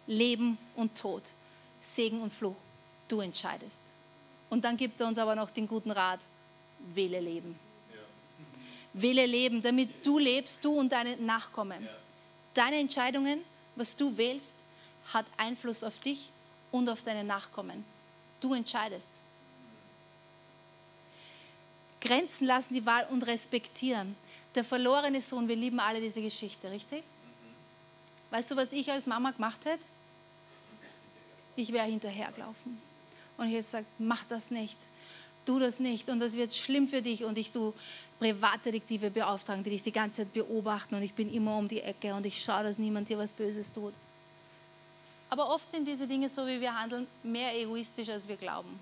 [0.06, 1.22] Leben und Tod,
[1.80, 2.56] Segen und Fluch
[3.08, 3.82] du entscheidest.
[4.50, 6.20] Und dann gibt er uns aber noch den guten Rat,
[6.94, 7.58] wähle Leben.
[8.98, 11.86] Wähle Leben, damit du lebst, du und deine Nachkommen.
[12.54, 13.40] Deine Entscheidungen,
[13.74, 14.56] was du wählst,
[15.12, 16.30] hat Einfluss auf dich
[16.72, 17.84] und auf deine Nachkommen.
[18.40, 19.08] Du entscheidest.
[22.00, 24.16] Grenzen lassen die Wahl und respektieren.
[24.54, 27.00] Der verlorene Sohn, wir lieben alle diese Geschichte, richtig?
[27.00, 28.34] Mhm.
[28.34, 29.84] Weißt du, was ich als Mama gemacht hätte?
[31.56, 32.80] Ich wäre hinterhergelaufen.
[33.36, 34.78] Und ich jetzt sagt, mach das nicht,
[35.46, 37.72] tu das nicht und das wird schlimm für dich und ich tu
[38.18, 42.14] Privatdetektive beauftragen, die dich die ganze Zeit beobachten und ich bin immer um die Ecke
[42.14, 43.92] und ich schaue, dass niemand dir was Böses tut.
[45.28, 48.78] Aber oft sind diese Dinge, so wie wir handeln, mehr egoistisch, als wir glauben.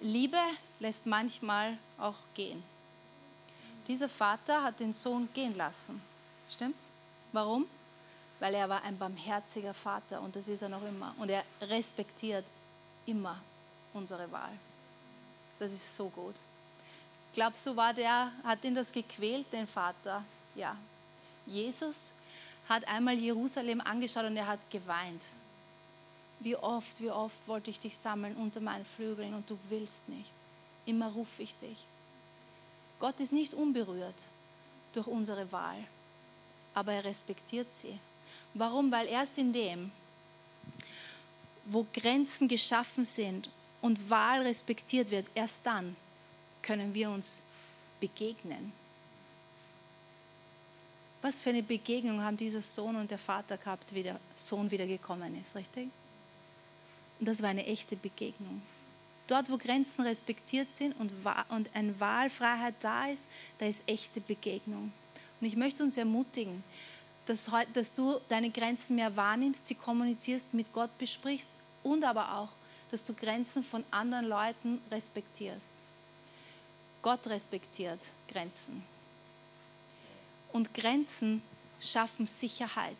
[0.00, 0.38] Liebe
[0.80, 2.62] lässt manchmal auch gehen.
[3.88, 6.00] Dieser Vater hat den Sohn gehen lassen.
[6.50, 6.90] Stimmt's?
[7.32, 7.66] Warum?
[8.40, 11.14] Weil er war ein barmherziger Vater und das ist er noch immer.
[11.18, 12.44] Und er respektiert
[13.06, 13.40] immer
[13.94, 14.52] unsere Wahl.
[15.58, 16.34] Das ist so gut.
[17.32, 20.24] Glaubst du, war der, hat ihn das gequält, den Vater?
[20.54, 20.76] Ja.
[21.46, 22.14] Jesus
[22.68, 25.22] hat einmal Jerusalem angeschaut und er hat geweint.
[26.40, 30.32] Wie oft, wie oft wollte ich dich sammeln unter meinen Flügeln und du willst nicht.
[30.84, 31.86] Immer rufe ich dich.
[32.98, 34.24] Gott ist nicht unberührt
[34.92, 35.76] durch unsere Wahl,
[36.74, 37.98] aber er respektiert sie.
[38.54, 38.90] Warum?
[38.90, 39.92] Weil erst in dem,
[41.66, 43.50] wo Grenzen geschaffen sind
[43.86, 45.96] und Wahl respektiert wird, erst dann
[46.60, 47.44] können wir uns
[48.00, 48.72] begegnen.
[51.22, 54.86] Was für eine Begegnung haben dieser Sohn und der Vater gehabt, wie der Sohn wieder
[54.86, 55.88] gekommen ist, richtig?
[57.18, 58.60] Und das war eine echte Begegnung.
[59.28, 61.12] Dort, wo Grenzen respektiert sind und,
[61.74, 63.24] eine Wahlfreiheit da ist,
[63.58, 64.92] da ist echte Begegnung.
[65.40, 66.62] Und ich möchte uns ermutigen,
[67.26, 71.50] dass du deine Grenzen mehr wahrnimmst, sie kommunizierst, mit Gott besprichst
[71.82, 72.50] und aber auch,
[72.90, 75.72] dass du Grenzen von anderen Leuten respektierst.
[77.02, 78.82] Gott respektiert Grenzen.
[80.52, 81.42] Und Grenzen
[81.80, 82.96] schaffen Sicherheit.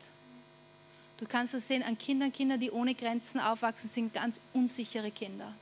[1.18, 5.52] Du kannst es sehen an Kindern, Kinder, die ohne Grenzen aufwachsen, sind ganz unsichere Kinder.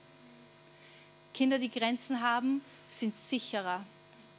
[1.32, 2.60] Kinder, die Grenzen haben,
[2.90, 3.84] sind sicherer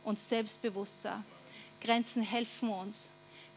[0.04, 1.24] und selbstbewusster.
[1.82, 3.10] Grenzen helfen uns.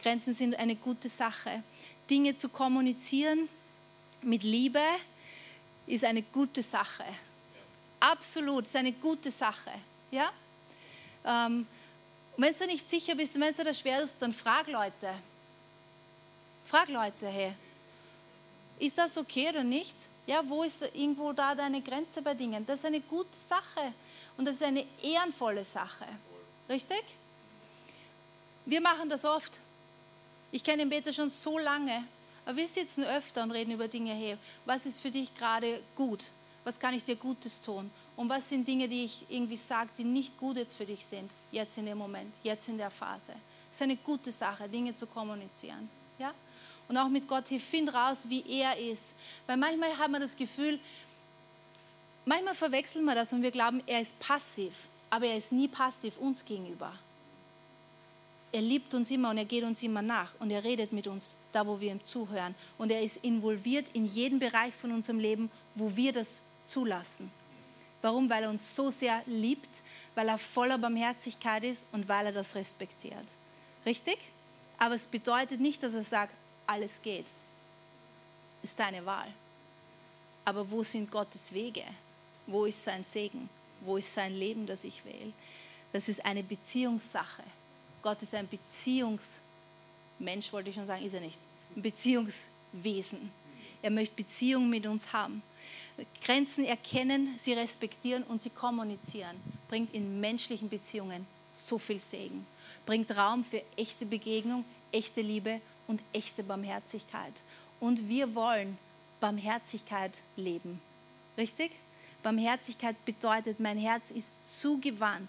[0.02, 1.62] Grenzen sind eine gute Sache.
[2.08, 3.48] Dinge zu kommunizieren
[4.22, 4.82] mit Liebe,
[5.88, 7.04] ist eine gute Sache.
[8.00, 9.72] Absolut, ist eine gute Sache.
[10.10, 10.30] Ja?
[11.24, 11.66] Ähm,
[12.36, 15.12] wenn du nicht sicher bist wenn du das schwer ist, dann frag Leute.
[16.66, 17.52] Frag Leute, hey,
[18.78, 19.96] ist das okay oder nicht?
[20.26, 22.64] Ja, wo ist irgendwo da deine Grenze bei Dingen?
[22.66, 23.92] Das ist eine gute Sache
[24.36, 26.06] und das ist eine ehrenvolle Sache.
[26.68, 27.02] Richtig?
[28.66, 29.58] Wir machen das oft.
[30.52, 32.04] Ich kenne den Peter schon so lange
[32.48, 36.24] aber wir sitzen öfter und reden über Dinge, hey, was ist für dich gerade gut?
[36.64, 37.90] Was kann ich dir Gutes tun?
[38.16, 41.30] Und was sind Dinge, die ich irgendwie sage, die nicht gut jetzt für dich sind,
[41.52, 43.32] jetzt in dem Moment, jetzt in der Phase?
[43.70, 45.90] Es ist eine gute Sache, Dinge zu kommunizieren.
[46.18, 46.32] Ja?
[46.88, 49.14] Und auch mit Gott, hey, find raus, wie er ist.
[49.46, 50.80] Weil manchmal hat man das Gefühl,
[52.24, 54.72] manchmal verwechseln wir das und wir glauben, er ist passiv,
[55.10, 56.94] aber er ist nie passiv uns gegenüber
[58.52, 61.36] er liebt uns immer und er geht uns immer nach und er redet mit uns
[61.52, 62.54] da, wo wir ihm zuhören.
[62.78, 67.30] Und er ist involviert in jeden Bereich von unserem Leben, wo wir das zulassen.
[68.00, 68.30] Warum?
[68.30, 69.82] Weil er uns so sehr liebt,
[70.14, 73.26] weil er voller Barmherzigkeit ist und weil er das respektiert.
[73.84, 74.18] Richtig?
[74.78, 76.34] Aber es bedeutet nicht, dass er sagt,
[76.66, 77.26] alles geht.
[78.62, 79.28] Ist deine Wahl.
[80.44, 81.84] Aber wo sind Gottes Wege?
[82.46, 83.48] Wo ist sein Segen?
[83.82, 85.32] Wo ist sein Leben, das ich wähle?
[85.92, 87.42] Das ist eine Beziehungssache.
[88.02, 91.38] Gott ist ein Beziehungsmensch, wollte ich schon sagen, ist er nicht.
[91.76, 93.30] Ein Beziehungswesen.
[93.82, 95.42] Er möchte Beziehungen mit uns haben.
[96.22, 99.36] Grenzen erkennen, sie respektieren und sie kommunizieren.
[99.68, 102.46] Bringt in menschlichen Beziehungen so viel Segen.
[102.86, 107.32] Bringt Raum für echte Begegnung, echte Liebe und echte Barmherzigkeit.
[107.80, 108.78] Und wir wollen
[109.20, 110.80] Barmherzigkeit leben.
[111.36, 111.72] Richtig?
[112.22, 115.28] Barmherzigkeit bedeutet, mein Herz ist zugewandt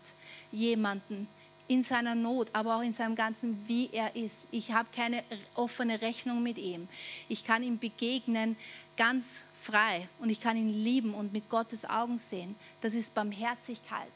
[0.51, 1.27] jemanden
[1.69, 4.47] in seiner Not, aber auch in seinem ganzen, wie er ist.
[4.51, 6.89] Ich habe keine offene Rechnung mit ihm.
[7.29, 8.57] Ich kann ihm begegnen
[8.97, 12.55] ganz frei und ich kann ihn lieben und mit Gottes Augen sehen.
[12.81, 14.11] Das ist Barmherzigkeit.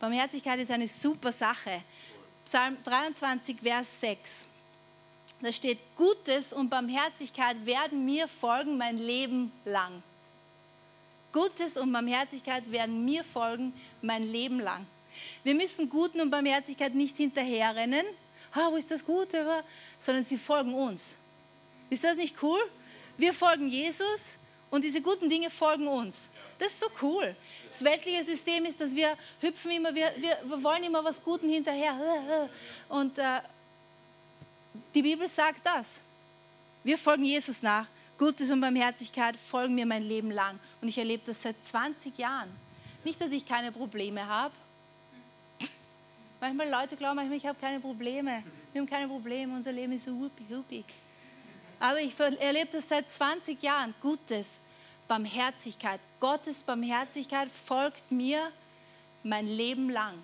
[0.00, 1.82] Barmherzigkeit ist eine super Sache.
[2.46, 4.46] Psalm 23, Vers 6.
[5.42, 10.02] Da steht, Gutes und Barmherzigkeit werden mir folgen mein Leben lang.
[11.32, 14.86] Gutes und Barmherzigkeit werden mir folgen mein Leben lang.
[15.44, 18.04] Wir müssen Guten und Barmherzigkeit nicht hinterherrennen,
[18.52, 19.64] ah, wo ist das Gute,
[19.98, 21.16] sondern sie folgen uns.
[21.90, 22.60] Ist das nicht cool?
[23.16, 24.38] Wir folgen Jesus
[24.70, 26.28] und diese guten Dinge folgen uns.
[26.58, 27.36] Das ist so cool.
[27.70, 31.48] Das weltliche System ist, dass wir hüpfen immer, wir, wir, wir wollen immer was Guten
[31.48, 32.48] hinterher.
[32.88, 33.40] Und äh,
[34.94, 36.00] die Bibel sagt das.
[36.82, 37.86] Wir folgen Jesus nach.
[38.18, 40.58] Gutes und Barmherzigkeit folgen mir mein Leben lang.
[40.80, 42.48] Und ich erlebe das seit 20 Jahren.
[43.04, 44.54] Nicht, dass ich keine Probleme habe.
[46.40, 48.42] Manchmal Leute glauben manchmal, ich habe keine Probleme.
[48.72, 50.84] Wir haben keine Probleme, unser Leben ist so whoopi, whoopi.
[51.80, 53.94] Aber ich erlebe das seit 20 Jahren.
[54.00, 54.60] Gutes,
[55.08, 56.00] Barmherzigkeit.
[56.20, 58.52] Gottes Barmherzigkeit folgt mir
[59.22, 60.14] mein Leben lang.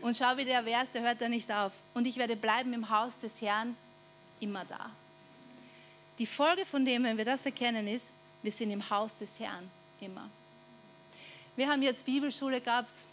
[0.00, 1.72] Und schau, wie der Vers, der hört da nicht auf.
[1.94, 3.76] Und ich werde bleiben im Haus des Herrn
[4.40, 4.90] immer da.
[6.18, 9.68] Die Folge von dem, wenn wir das erkennen, ist, wir sind im Haus des Herrn
[10.00, 10.28] immer.
[11.56, 13.04] Wir haben jetzt Bibelschule gehabt.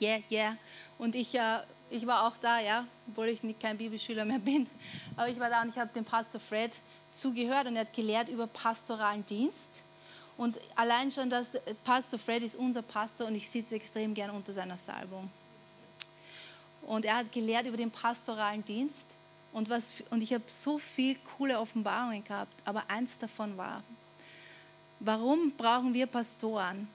[0.00, 0.56] Yeah, yeah.
[0.98, 4.68] Und ich, äh, ich war auch da, ja, obwohl ich nicht kein Bibelschüler mehr bin.
[5.16, 6.78] Aber ich war da und ich habe dem Pastor Fred
[7.12, 9.82] zugehört und er hat gelehrt über pastoralen Dienst.
[10.36, 14.52] Und allein schon, dass Pastor Fred ist unser Pastor und ich sitze extrem gern unter
[14.52, 15.28] seiner Salbung.
[16.82, 19.16] Und er hat gelehrt über den pastoralen Dienst.
[19.52, 22.52] Und, was, und ich habe so viel coole Offenbarungen gehabt.
[22.64, 23.82] Aber eins davon war,
[25.00, 26.88] warum brauchen wir Pastoren?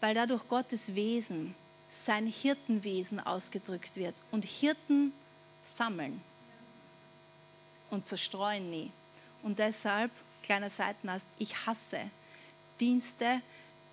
[0.00, 1.54] Weil dadurch Gottes Wesen,
[1.90, 4.14] sein Hirtenwesen ausgedrückt wird.
[4.30, 5.12] Und Hirten
[5.62, 6.20] sammeln
[7.90, 8.90] und zerstreuen nie.
[9.42, 10.10] Und deshalb,
[10.42, 12.10] kleiner Seitenast, ich hasse
[12.78, 13.42] Dienste,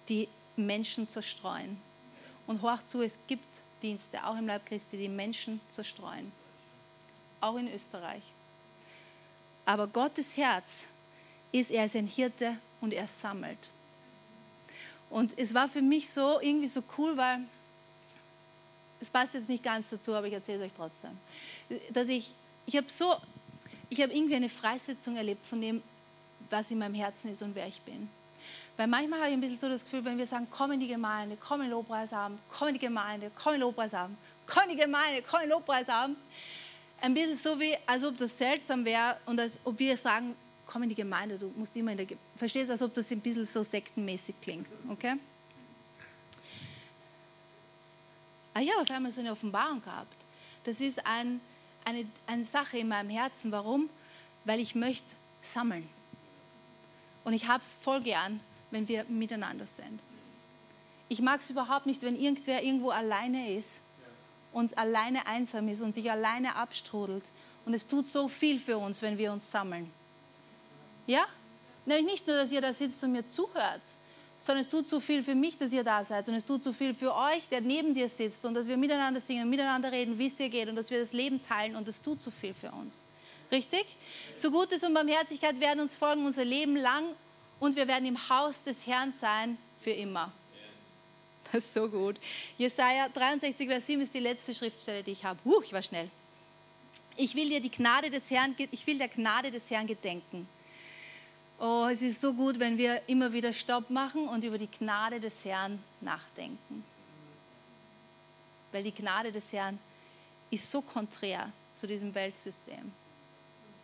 [0.09, 1.79] die Menschen zerstreuen.
[2.45, 3.43] Und hoch zu, es gibt
[3.81, 6.31] Dienste, auch im Leib Christi, die Menschen zerstreuen.
[7.41, 8.23] Auch in Österreich.
[9.65, 10.85] Aber Gottes Herz
[11.51, 13.69] ist, er ist ein Hirte und er sammelt.
[15.09, 17.41] Und es war für mich so irgendwie so cool, weil
[18.99, 21.11] es passt jetzt nicht ganz dazu, aber ich erzähle es euch trotzdem,
[21.91, 22.33] dass ich,
[22.65, 23.15] ich habe so,
[23.89, 25.81] ich habe irgendwie eine Freisetzung erlebt von dem,
[26.49, 28.09] was in meinem Herzen ist und wer ich bin.
[28.77, 30.87] Weil manchmal habe ich ein bisschen so das Gefühl, wenn wir sagen, komm in die
[30.87, 35.23] Gemeinde, komm in Lobpreisabend, komm in die Gemeinde, komm in Lobpreisabend, komm in die Gemeinde,
[35.29, 36.17] komm in Lobpreisabend.
[37.01, 40.83] Ein bisschen so wie, als ob das seltsam wäre und als ob wir sagen, komm
[40.83, 42.27] in die Gemeinde, du musst immer in der Gemeinde.
[42.37, 45.15] Verstehst als ob das ein bisschen so sektenmäßig klingt, okay?
[48.57, 50.15] Ah ja, auf einmal so eine Offenbarung gehabt.
[50.63, 51.39] Das ist ein,
[51.85, 53.51] eine, eine Sache in meinem Herzen.
[53.51, 53.87] Warum?
[54.45, 55.87] Weil ich möchte sammeln.
[57.23, 58.39] Und ich habe es voll gern,
[58.71, 59.99] wenn wir miteinander sind.
[61.07, 63.79] Ich mag es überhaupt nicht, wenn irgendwer irgendwo alleine ist
[64.53, 67.25] und alleine einsam ist und sich alleine abstrudelt.
[67.63, 69.91] Und es tut so viel für uns, wenn wir uns sammeln.
[71.05, 71.27] Ja?
[71.85, 73.83] Nämlich nicht nur, dass ihr da sitzt und mir zuhört,
[74.39, 76.71] sondern es tut so viel für mich, dass ihr da seid und es tut so
[76.71, 80.27] viel für euch, der neben dir sitzt und dass wir miteinander singen, miteinander reden, wie
[80.27, 82.71] es dir geht und dass wir das Leben teilen und es tut so viel für
[82.71, 83.05] uns.
[83.51, 83.85] Richtig?
[84.35, 87.05] So Gutes und Barmherzigkeit werden uns folgen unser Leben lang
[87.59, 90.31] und wir werden im Haus des Herrn sein für immer.
[91.51, 92.17] Das ist so gut.
[92.57, 95.39] Jesaja 63, Vers 7 ist die letzte Schriftstelle, die ich habe.
[95.45, 96.09] Uh, ich war schnell.
[97.15, 100.47] Ich will dir die Gnade des Herrn, ich will der Gnade des Herrn gedenken.
[101.59, 105.19] Oh, es ist so gut, wenn wir immer wieder Stopp machen und über die Gnade
[105.19, 106.83] des Herrn nachdenken.
[108.71, 109.79] Weil die Gnade des Herrn
[110.51, 112.91] ist so konträr zu diesem Weltsystem.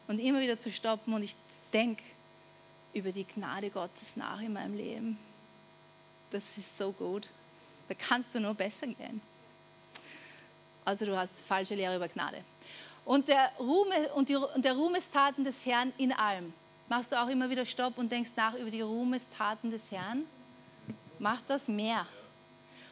[0.08, 1.36] Und immer wieder zu stoppen und ich
[1.72, 2.04] denke,
[2.94, 5.18] über die Gnade Gottes nach in meinem Leben.
[6.30, 7.28] Das ist so gut.
[7.88, 9.22] Da kannst du nur besser gehen.
[10.86, 12.44] Also du hast falsche Lehre über Gnade.
[13.06, 16.54] Und der, Ruhm, und, die, und der Ruhmestaten des Herrn in allem.
[16.90, 20.24] Machst du auch immer wieder Stopp und denkst nach über die Ruhmestaten des Herrn?
[21.20, 22.06] Mach das mehr.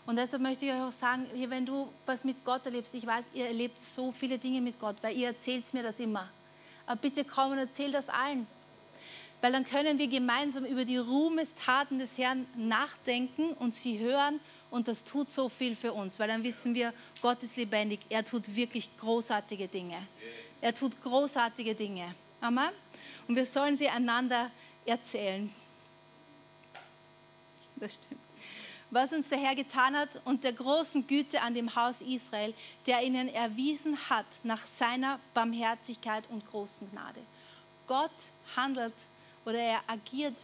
[0.05, 3.25] Und deshalb möchte ich euch auch sagen, wenn du was mit Gott erlebst, ich weiß,
[3.33, 6.27] ihr erlebt so viele Dinge mit Gott, weil ihr erzählt mir das immer.
[6.85, 8.47] Aber bitte komm und erzähl das allen.
[9.41, 14.87] Weil dann können wir gemeinsam über die Ruhmestaten des Herrn nachdenken und sie hören und
[14.87, 18.55] das tut so viel für uns, weil dann wissen wir, Gott ist lebendig, er tut
[18.55, 19.97] wirklich großartige Dinge.
[20.61, 22.15] Er tut großartige Dinge.
[22.39, 22.69] Amen.
[23.31, 24.51] Und wir sollen sie einander
[24.85, 25.55] erzählen.
[27.77, 28.19] Das stimmt.
[28.89, 32.53] Was uns der Herr getan hat und der großen Güte an dem Haus Israel,
[32.87, 37.21] der ihnen erwiesen hat nach seiner Barmherzigkeit und großen Gnade.
[37.87, 38.11] Gott
[38.57, 38.91] handelt
[39.45, 40.35] oder er agiert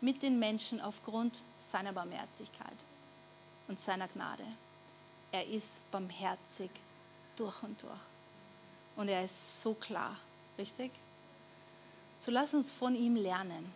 [0.00, 2.78] mit den Menschen aufgrund seiner Barmherzigkeit
[3.68, 4.46] und seiner Gnade.
[5.30, 6.70] Er ist barmherzig
[7.36, 7.92] durch und durch.
[8.96, 10.16] Und er ist so klar,
[10.56, 10.90] richtig?
[12.20, 13.72] So lass uns von ihm lernen.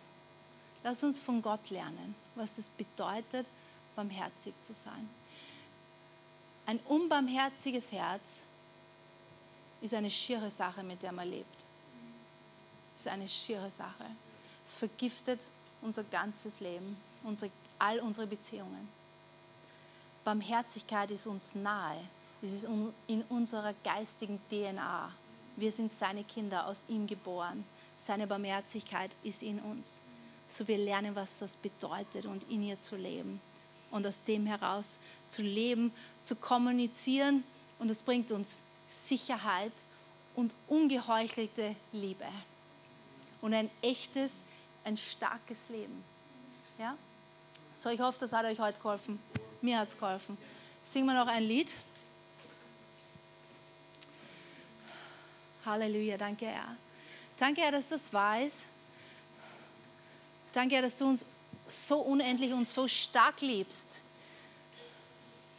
[0.83, 3.47] Lass uns von Gott lernen, was es bedeutet,
[3.95, 5.09] barmherzig zu sein.
[6.67, 8.43] Ein unbarmherziges Herz
[9.81, 11.63] ist eine schiere Sache, mit der man lebt.
[12.95, 14.05] Ist eine schiere Sache.
[14.63, 15.47] Es vergiftet
[15.81, 18.87] unser ganzes Leben, unsere, all unsere Beziehungen.
[20.23, 21.99] Barmherzigkeit ist uns nahe.
[22.43, 22.67] Es ist
[23.07, 25.11] in unserer geistigen DNA.
[25.55, 27.63] Wir sind seine Kinder, aus ihm geboren.
[28.05, 29.97] Seine Barmherzigkeit ist in uns.
[30.47, 33.41] So wir lernen, was das bedeutet und in ihr zu leben.
[33.89, 35.91] Und aus dem heraus zu leben,
[36.23, 37.43] zu kommunizieren.
[37.79, 39.71] Und das bringt uns Sicherheit
[40.35, 42.27] und ungeheuchelte Liebe.
[43.41, 44.43] Und ein echtes,
[44.83, 46.03] ein starkes Leben.
[46.77, 46.95] Ja?
[47.73, 49.19] So, ich hoffe, das hat euch heute geholfen.
[49.61, 50.37] Mir hat es geholfen.
[50.83, 51.73] Singen wir noch ein Lied.
[55.65, 56.77] Halleluja, danke Herr.
[57.37, 58.65] Danke Herr, dass das wahr ist.
[60.53, 61.25] Danke Herr, dass du uns
[61.67, 64.01] so unendlich und so stark liebst.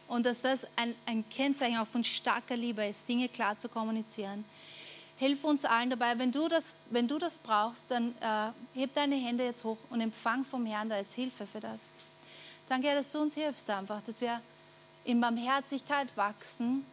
[0.07, 4.45] Und dass das ein, ein Kennzeichen auch von starker Liebe ist, Dinge klar zu kommunizieren.
[5.17, 6.17] Hilf uns allen dabei.
[6.17, 9.99] Wenn du das, wenn du das brauchst, dann äh, heb deine Hände jetzt hoch und
[9.99, 11.81] empfang vom Herrn da jetzt Hilfe für das.
[12.67, 14.41] Danke, dass du uns hilfst einfach, dass wir
[15.03, 16.85] in Barmherzigkeit wachsen,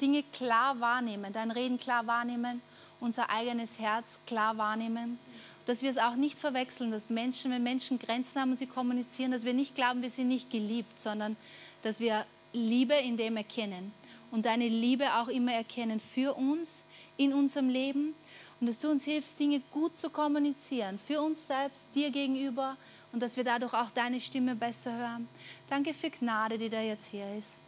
[0.00, 2.60] Dinge klar wahrnehmen, dein Reden klar wahrnehmen,
[3.00, 5.18] unser eigenes Herz klar wahrnehmen.
[5.66, 9.32] Dass wir es auch nicht verwechseln, dass Menschen, wenn Menschen Grenzen haben und sie kommunizieren,
[9.32, 11.36] dass wir nicht glauben, wir sind nicht geliebt, sondern
[11.82, 13.92] dass wir Liebe in dem erkennen
[14.30, 16.84] und deine Liebe auch immer erkennen für uns
[17.18, 18.14] in unserem Leben
[18.60, 22.76] und dass du uns hilfst, Dinge gut zu kommunizieren, für uns selbst, dir gegenüber,
[23.12, 25.28] und dass wir dadurch auch deine Stimme besser hören.
[25.68, 27.58] Danke für Gnade, die da jetzt hier ist.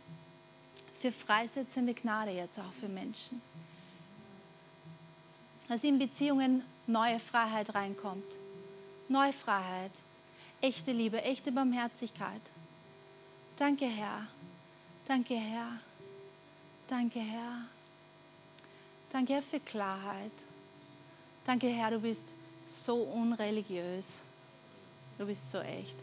[0.99, 3.41] Für freisetzende Gnade jetzt auch für Menschen.
[5.71, 8.37] Dass in Beziehungen neue Freiheit reinkommt.
[9.09, 9.93] Neue Freiheit,
[10.61, 12.41] echte Liebe, echte Barmherzigkeit.
[13.57, 14.27] Danke, Herr.
[15.07, 15.79] Danke, Herr.
[16.89, 17.67] Danke, Herr.
[19.11, 20.33] Danke, Herr, für Klarheit.
[21.45, 22.35] Danke, Herr, du bist
[22.67, 24.23] so unreligiös.
[25.19, 25.99] Du bist so echt.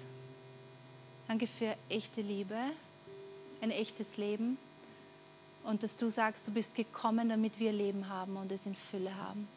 [1.27, 2.57] Danke für echte Liebe,
[3.59, 4.57] ein echtes Leben
[5.65, 9.13] und dass du sagst, du bist gekommen, damit wir Leben haben und es in Fülle
[9.17, 9.56] haben.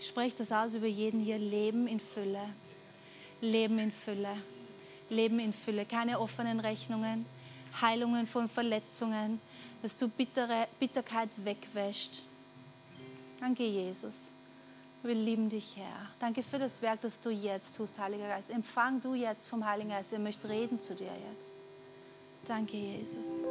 [0.00, 2.40] Ich spreche das aus über jeden hier, Leben in Fülle,
[3.42, 4.34] Leben in Fülle,
[5.10, 7.26] Leben in Fülle, keine offenen Rechnungen,
[7.82, 9.42] Heilungen von Verletzungen,
[9.82, 12.22] dass du bittere, Bitterkeit wegwäscht.
[13.40, 14.32] Danke, Jesus.
[15.02, 16.08] Wir lieben dich, Herr.
[16.18, 18.48] Danke für das Werk, das du jetzt tust, Heiliger Geist.
[18.48, 20.14] Empfang du jetzt vom Heiligen Geist.
[20.14, 21.52] Er möchte reden zu dir jetzt.
[22.46, 23.42] Danke, Jesus.